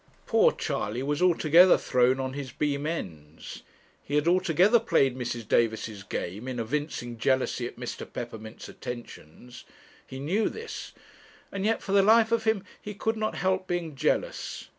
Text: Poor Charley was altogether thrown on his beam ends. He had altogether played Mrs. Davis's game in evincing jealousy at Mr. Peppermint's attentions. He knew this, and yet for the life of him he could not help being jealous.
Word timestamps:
Poor 0.25 0.51
Charley 0.51 1.03
was 1.03 1.21
altogether 1.21 1.77
thrown 1.77 2.19
on 2.19 2.33
his 2.33 2.51
beam 2.51 2.87
ends. 2.87 3.61
He 4.03 4.15
had 4.15 4.27
altogether 4.27 4.79
played 4.79 5.15
Mrs. 5.15 5.47
Davis's 5.47 6.01
game 6.01 6.47
in 6.47 6.59
evincing 6.59 7.19
jealousy 7.19 7.67
at 7.67 7.77
Mr. 7.77 8.11
Peppermint's 8.11 8.67
attentions. 8.67 9.63
He 10.07 10.17
knew 10.17 10.49
this, 10.49 10.93
and 11.51 11.65
yet 11.67 11.83
for 11.83 11.91
the 11.91 12.01
life 12.01 12.31
of 12.31 12.45
him 12.45 12.63
he 12.81 12.95
could 12.95 13.15
not 13.15 13.35
help 13.35 13.67
being 13.67 13.93
jealous. 13.95 14.69